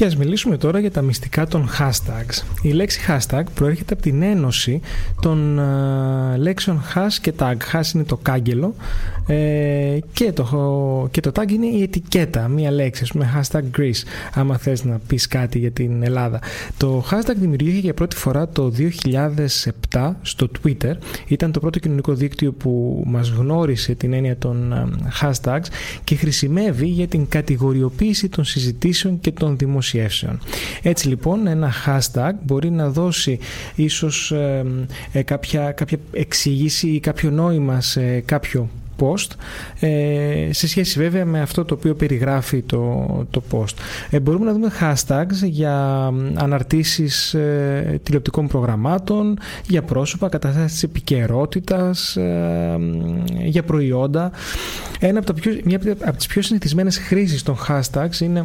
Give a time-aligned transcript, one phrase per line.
[0.00, 2.42] Και ας μιλήσουμε τώρα για τα μυστικά των hashtags.
[2.62, 4.80] Η λέξη hashtag προέρχεται από την ένωση
[5.20, 7.56] των uh, λέξεων hash και tag.
[7.72, 8.74] Hash είναι το κάγκελο
[9.26, 14.02] ε, και, το, και το tag είναι η ετικέτα, μία λέξη, ας πούμε hashtag Greece,
[14.34, 16.40] άμα θες να πεις κάτι για την Ελλάδα.
[16.76, 18.72] Το hashtag δημιουργήθηκε για πρώτη φορά το
[19.90, 20.92] 2007 στο Twitter.
[21.26, 24.74] Ήταν το πρώτο κοινωνικό δίκτυο που μας γνώρισε την έννοια των
[25.20, 25.66] hashtags
[26.04, 29.89] και χρησιμεύει για την κατηγοριοποίηση των συζητήσεων και των δημοσίων
[30.82, 33.38] έτσι λοιπόν ένα hashtag μπορεί να δώσει
[33.74, 34.32] ίσως
[35.12, 38.68] ε, κάποια, κάποια εξήγηση ή κάποιο νόημα σε κάποιο
[39.00, 39.28] post
[39.80, 43.74] ε, σε σχέση βέβαια με αυτό το οποίο περιγράφει το, το post.
[44.10, 52.78] Ε, μπορούμε να δούμε hashtags για αναρτήσεις ε, τηλεοπτικών προγραμμάτων, για πρόσωπα, καταστάσεις επικαιρότητας, ε,
[53.44, 54.30] για προϊόντα.
[55.00, 58.44] Ένα από τα πιο, μια από τις πιο συνηθισμένες χρήσεις των hashtags είναι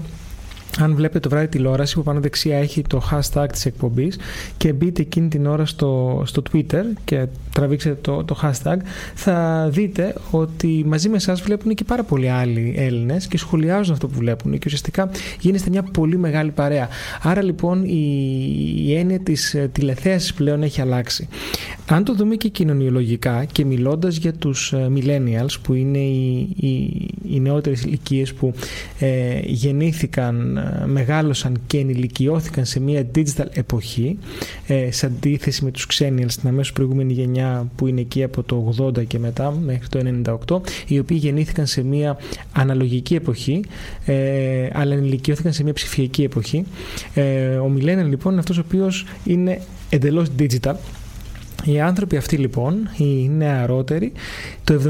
[0.79, 4.19] αν βλέπετε το βράδυ τηλεόραση που πάνω δεξιά έχει το hashtag της εκπομπής
[4.57, 8.77] και μπείτε εκείνη την ώρα στο, στο Twitter και τραβήξετε το, το hashtag
[9.15, 14.07] θα δείτε ότι μαζί με εσάς βλέπουν και πάρα πολλοί άλλοι Έλληνες και σχολιάζουν αυτό
[14.07, 15.09] που βλέπουν και ουσιαστικά
[15.39, 16.87] γίνεστε μια πολύ μεγάλη παρέα.
[17.21, 18.01] Άρα λοιπόν η,
[18.85, 21.27] η έννοια της ε, τηλεθέασης πλέον έχει αλλάξει.
[21.87, 27.07] Αν το δούμε και κοινωνιολογικά και μιλώντας για τους ε, millennials που είναι οι, οι,
[27.29, 28.53] οι νεότερες ηλικίες που
[28.99, 34.17] ε, γεννήθηκαν μεγάλωσαν και ενηλικιώθηκαν σε μια digital εποχή
[34.67, 38.73] ε, σε αντίθεση με τους ξένοι στην αμέσως προηγούμενη γενιά που είναι εκεί από το
[38.79, 39.99] 80 και μετά μέχρι το
[40.47, 42.17] 98 οι οποίοι γεννήθηκαν σε μια
[42.51, 43.63] αναλογική εποχή
[44.05, 46.65] ε, αλλά ενηλικιώθηκαν σε μια ψηφιακή εποχή.
[47.13, 50.75] Ε, ο Millennial λοιπόν είναι αυτός ο οποίος είναι εντελώς digital
[51.65, 54.11] οι άνθρωποι αυτοί λοιπόν, οι νεαρότεροι,
[54.63, 54.81] το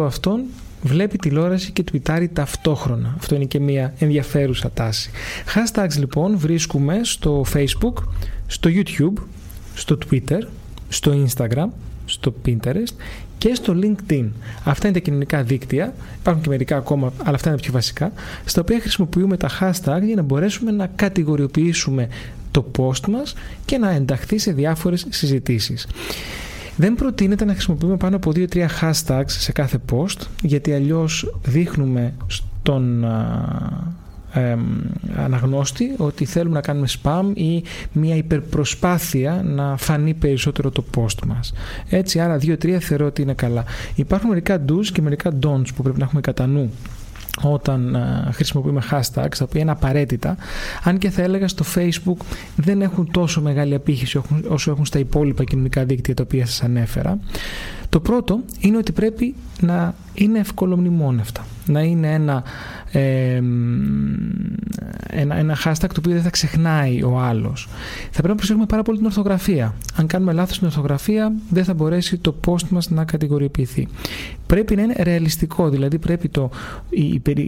[0.00, 0.42] 70% αυτών
[0.82, 3.14] βλέπει τηλεόραση και τουιτάρει ταυτόχρονα.
[3.18, 5.10] Αυτό είναι και μια ενδιαφέρουσα τάση.
[5.54, 8.02] Hashtags λοιπόν βρίσκουμε στο Facebook,
[8.46, 9.22] στο YouTube,
[9.74, 10.40] στο Twitter,
[10.88, 11.68] στο Instagram,
[12.04, 12.94] στο Pinterest
[13.38, 14.28] και στο LinkedIn.
[14.64, 18.12] Αυτά είναι τα κοινωνικά δίκτυα, υπάρχουν και μερικά ακόμα, αλλά αυτά είναι πιο βασικά,
[18.44, 22.08] στα οποία χρησιμοποιούμε τα hashtag για να μπορέσουμε να κατηγοριοποιήσουμε
[22.50, 23.34] το post μας
[23.64, 25.86] και να ενταχθεί σε διάφορες συζητήσεις.
[26.76, 33.04] Δεν προτείνεται να χρησιμοποιούμε πάνω από 2-3 hashtags σε κάθε post γιατί αλλιώς δείχνουμε στον
[34.32, 34.56] ε,
[35.16, 37.62] αναγνώστη ότι θέλουμε να κάνουμε spam ή
[37.92, 41.52] μια υπερπροσπάθεια να φανεί περισσότερο το post μας.
[41.88, 43.64] Έτσι, άρα 2-3 θεωρώ ότι είναι καλά.
[43.94, 46.70] Υπάρχουν μερικά do's και μερικά don'ts που πρέπει να έχουμε κατά νου
[47.42, 50.36] όταν uh, χρησιμοποιούμε hashtags τα οποία είναι απαραίτητα
[50.84, 52.24] αν και θα έλεγα στο facebook
[52.56, 57.18] δεν έχουν τόσο μεγάλη απήχηση όσο έχουν στα υπόλοιπα κοινωνικά δίκτυα τα οποία σας ανέφερα.
[57.88, 62.42] Το πρώτο είναι ότι πρέπει να είναι ευκολομνημόνευτα να είναι ένα,
[62.92, 64.16] ένα,
[65.36, 67.68] ένα hashtag το οποίο δεν θα ξεχνάει ο άλλος.
[68.02, 69.74] Θα πρέπει να προσέχουμε πάρα πολύ την ορθογραφία.
[69.94, 73.88] Αν κάνουμε λάθος στην ορθογραφία δεν θα μπορέσει το post μας να κατηγοριοποιηθεί.
[74.46, 76.50] Πρέπει να είναι ρεαλιστικό δηλαδή πρέπει το,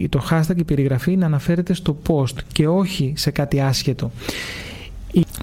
[0.09, 4.11] το hashtag, η περιγραφή να αναφέρεται στο post και όχι σε κάτι άσχετο.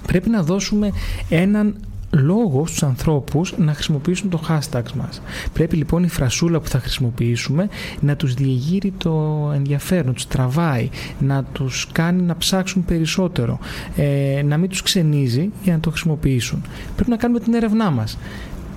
[0.06, 0.90] Πρέπει να δώσουμε
[1.28, 1.74] έναν
[2.10, 5.22] λόγο στους ανθρώπους να χρησιμοποιήσουν το hashtag μας.
[5.52, 7.68] Πρέπει λοιπόν η φρασούλα που θα χρησιμοποιήσουμε
[8.00, 10.88] να τους διεγείρει το ενδιαφέρον, να τους τραβάει,
[11.18, 13.58] να τους κάνει να ψάξουν περισσότερο,
[13.96, 16.62] ε, να μην τους ξενίζει για να το χρησιμοποιήσουν.
[16.94, 18.18] Πρέπει να κάνουμε την έρευνά μας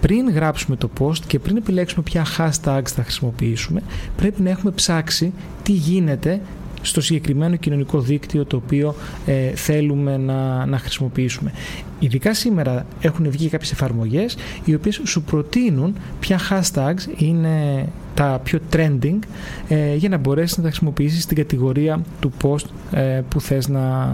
[0.02, 3.82] πριν γράψουμε το post και πριν επιλέξουμε ποια hashtags θα χρησιμοποιήσουμε,
[4.16, 5.34] πρέπει να έχουμε ψάξει
[5.64, 6.42] τι γίνεται
[6.84, 8.96] στο συγκεκριμένο κοινωνικό δίκτυο το οποίο
[9.26, 11.52] ε, θέλουμε να, να χρησιμοποιήσουμε.
[12.00, 18.60] Ειδικά σήμερα έχουν βγει κάποιες εφαρμογές οι οποίες σου προτείνουν ποια hashtags είναι τα πιο
[18.74, 19.20] trending
[19.68, 24.06] ε, για να μπορέσεις να τα χρησιμοποιήσεις στην κατηγορία του post ε, που θες να,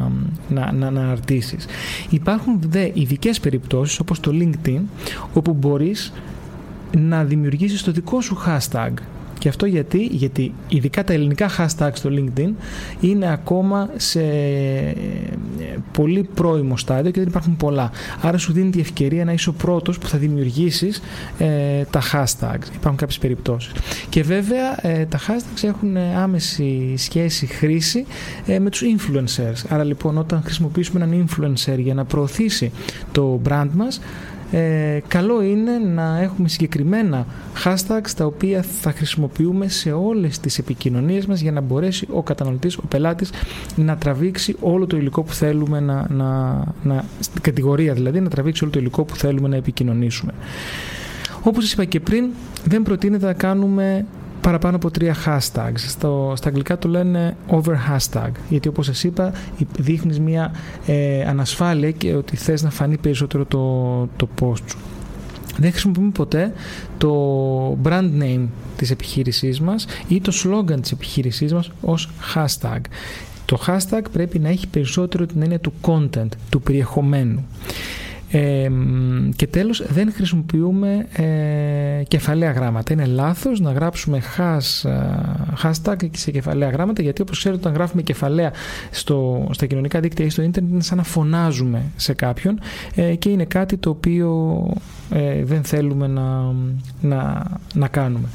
[0.50, 1.66] να, να, να αναρτήσεις.
[2.10, 4.82] Υπάρχουν δε ειδικές περιπτώσεις όπως το LinkedIn
[5.34, 6.14] όπου μπορείς
[6.98, 8.92] να δημιουργήσεις το δικό σου hashtag
[9.40, 12.50] και αυτό γιατί, γιατί ειδικά τα ελληνικά hashtags στο LinkedIn
[13.00, 14.94] είναι ακόμα σε ε,
[15.92, 17.92] πολύ πρώιμο στάδιο και δεν υπάρχουν πολλά.
[18.22, 21.02] Άρα σου δίνει τη ευκαιρία να είσαι ο πρώτος που θα δημιουργήσεις
[21.38, 22.74] ε, τα hashtags.
[22.74, 23.72] Υπάρχουν κάποιες περιπτώσεις.
[24.10, 28.06] Και βέβαια ε, τα hashtags έχουν άμεση σχέση χρήση
[28.60, 29.66] με τους influencers.
[29.70, 32.72] Άρα λοιπόν όταν χρησιμοποιήσουμε έναν influencer για να προωθήσει
[33.12, 34.00] το brand μας
[34.52, 37.26] ε, καλό είναι να έχουμε συγκεκριμένα
[37.64, 42.78] hashtags τα οποία θα χρησιμοποιούμε σε όλες τις επικοινωνίες μας για να μπορέσει ο καταναλωτής,
[42.78, 43.30] ο πελάτης
[43.76, 48.64] να τραβήξει όλο το υλικό που θέλουμε να, να, να στην κατηγορία δηλαδή να τραβήξει
[48.64, 50.34] όλο το υλικό που θέλουμε να επικοινωνήσουμε.
[51.44, 52.26] Όπως σας είπα και πριν,
[52.66, 54.06] δεν προτείνεται να κάνουμε
[54.42, 55.78] παραπάνω από τρία hashtags.
[55.88, 59.34] Στο, στα αγγλικά το λένε over hashtag, γιατί όπως σας είπα
[59.80, 60.52] δείχνεις μια
[60.86, 64.78] ε, ανασφάλεια και ότι θες να φανεί περισσότερο το, το post σου.
[65.58, 66.54] Δεν χρησιμοποιούμε ποτέ
[66.98, 68.48] το brand name
[68.78, 72.80] της επιχείρησής μας ή το slogan της επιχείρησής μας ως hashtag.
[73.46, 77.46] Το hashtag πρέπει να έχει περισσότερο την έννοια του content, του περιεχομένου
[79.36, 82.94] και τέλος δεν χρησιμοποιούμε ε, κεφαλαία γράμματα.
[82.94, 85.00] Είναι λάθος να γράψουμε has, ε,
[85.64, 88.52] hashtag σε κεφαλαία γράμματα γιατί όπως ξέρετε όταν γράφουμε κεφαλαία
[88.92, 92.60] στο, στα κοινωνικά δίκτυα ή στο ίντερνετ είναι σαν να φωνάζουμε σε κάποιον
[92.96, 94.64] ε, και είναι κάτι το οποίο
[95.10, 96.54] ε, δεν θέλουμε να,
[97.02, 97.44] να,
[97.74, 98.28] να κάνουμε.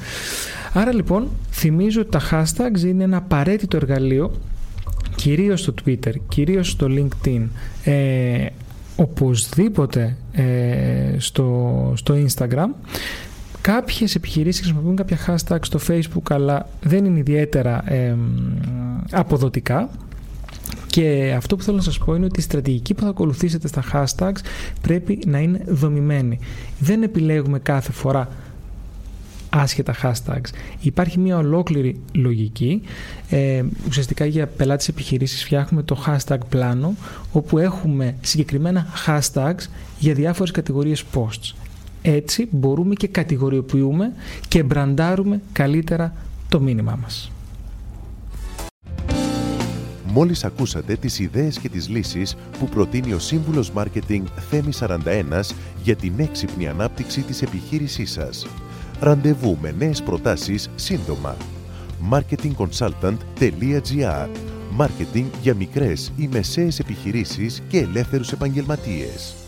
[0.73, 4.33] Άρα λοιπόν θυμίζω ότι τα hashtags είναι ένα απαραίτητο εργαλείο
[5.15, 7.47] κυρίως στο Twitter, κυρίως στο LinkedIn
[8.97, 12.69] οπωσδήποτε ε, στο, στο Instagram
[13.65, 18.17] Κάποιες επιχειρήσεις χρησιμοποιούν κάποια hashtag στο Facebook αλλά δεν είναι ιδιαίτερα ε,
[19.11, 19.91] αποδοτικά
[20.87, 23.83] και αυτό που θέλω να σας πω είναι ότι η στρατηγική που θα ακολουθήσετε στα
[23.93, 24.39] hashtags
[24.81, 26.39] πρέπει να είναι δομημένη.
[26.79, 28.29] Δεν επιλέγουμε κάθε φορά
[29.55, 30.49] άσχετα hashtags.
[30.81, 32.83] Υπάρχει μια ολόκληρη λογική.
[33.29, 36.95] Ε, ουσιαστικά για πελάτες επιχειρήσεις φτιάχνουμε το hashtag πλάνο
[37.33, 39.67] όπου έχουμε συγκεκριμένα hashtags
[39.99, 41.55] για διάφορες κατηγορίες posts.
[42.03, 44.13] Έτσι μπορούμε και κατηγοριοποιούμε
[44.49, 46.15] και μπραντάρουμε καλύτερα
[46.49, 47.33] το μήνυμά μας.
[50.07, 55.97] Μόλις ακούσατε τις ιδέες και τις λύσεις που προτείνει ο Σύμβουλος Μάρκετινγκ Θέμη 41 για
[55.97, 58.47] την έξυπνη ανάπτυξη της επιχείρησής σας.
[59.05, 61.37] Ραντεβού με νέες προτάσεις σύντομα.
[62.11, 64.29] marketingconsultant.gr
[64.71, 69.44] Μάρκετινγκ για μικρές ή μεσαίες επιχειρήσεις και ελεύθερους επαγγελματίες.